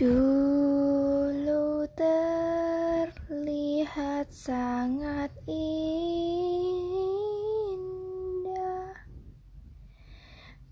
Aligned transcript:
Dulu 0.00 1.84
terlihat 1.92 3.20
sangat 4.32 5.28
indah 5.44 6.16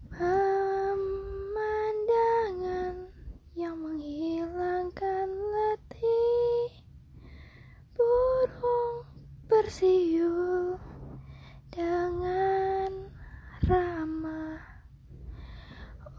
Pemandangan 0.08 1.12
yang 3.52 3.76
menghilangkan 3.76 5.28
letih. 5.28 6.80
Burung 7.92 9.04
bersiul 9.44 10.80
dengan 11.68 13.12
ramah. 13.68 14.64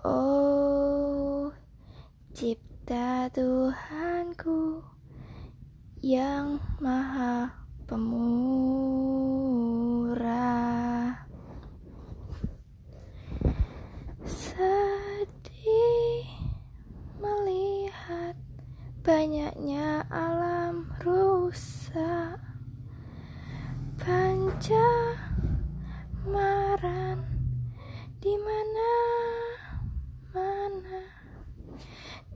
Oh, 0.05 1.49
cipta 2.37 2.78
Cipta 2.89 3.29
Tuhanku 3.29 4.81
yang 6.01 6.57
maha 6.81 7.53
pemurah. 7.85 8.33
Sedih 14.25 16.25
melihat 17.21 18.33
banyaknya 19.05 20.01
alam 20.09 20.89
rusak. 21.05 22.41
Panca 24.01 24.98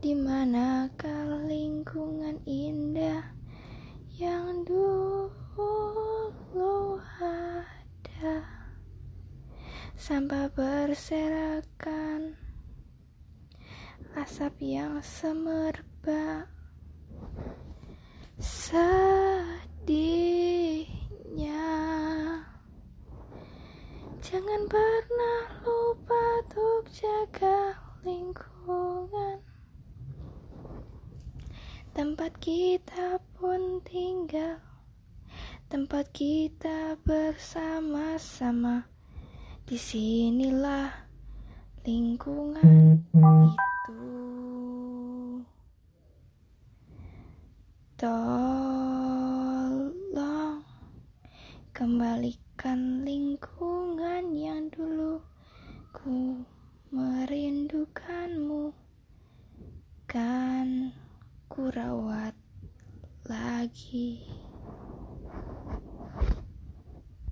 di 0.04 0.12
manakah 0.12 1.48
lingkungan 1.48 2.36
indah 2.44 3.24
yang 4.20 4.68
dulu 4.68 5.80
ada? 7.24 8.44
Sampah 9.96 10.52
berserakan 10.52 12.36
Asap 14.20 14.76
yang 14.76 15.00
semerbak 15.00 16.52
Sedihnya. 18.44 19.08
Jangan 24.20 24.68
pernah 24.68 25.64
lupa 25.64 26.44
untuk 26.44 26.92
jaga 26.92 27.80
lingkungan 28.04 28.93
Tempat 31.94 32.42
kita 32.42 33.22
pun 33.38 33.78
tinggal, 33.86 34.58
tempat 35.70 36.10
kita 36.10 36.98
bersama-sama. 37.06 38.90
Di 39.62 39.78
sinilah 39.78 40.90
lingkungan 41.86 42.98
itu. 43.14 44.10
Tolong 48.02 48.26
kembalikan 51.78 53.06
lingkungan 53.06 54.34
yang 54.34 54.66
dulu 54.74 55.22
ku 55.94 56.42
merindukanmu. 56.90 58.74
Kan 60.10 60.43
ku 61.54 61.70
rawat 61.70 62.34
lagi. 63.30 64.26